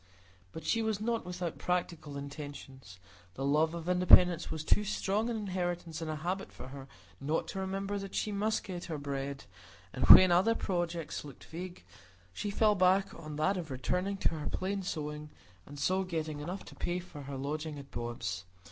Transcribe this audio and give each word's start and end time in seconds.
But 0.51 0.65
she 0.65 0.81
was 0.81 0.99
not 0.99 1.27
without 1.27 1.59
practical 1.59 2.17
intentions; 2.17 2.97
the 3.35 3.45
love 3.45 3.75
of 3.75 3.87
independence 3.87 4.49
was 4.49 4.63
too 4.63 4.83
strong 4.83 5.29
an 5.29 5.37
inheritance 5.37 6.01
and 6.01 6.09
a 6.09 6.15
habit 6.15 6.51
for 6.51 6.69
her 6.69 6.87
not 7.19 7.47
to 7.49 7.59
remember 7.59 7.99
that 7.99 8.15
she 8.15 8.31
must 8.31 8.63
get 8.63 8.85
her 8.85 8.97
bread; 8.97 9.43
and 9.93 10.07
when 10.07 10.31
other 10.31 10.55
projects 10.55 11.23
looked 11.23 11.43
vague, 11.43 11.83
she 12.33 12.49
fell 12.49 12.73
back 12.73 13.13
on 13.13 13.35
that 13.35 13.57
of 13.57 13.69
returning 13.69 14.17
to 14.17 14.29
her 14.29 14.47
plain 14.49 14.81
sewing, 14.81 15.29
and 15.67 15.77
so 15.77 16.03
getting 16.03 16.39
enough 16.39 16.65
to 16.65 16.73
pay 16.75 16.97
for 16.97 17.21
her 17.21 17.37
lodging 17.37 17.77
at 17.77 17.91
Bob's. 17.91 18.45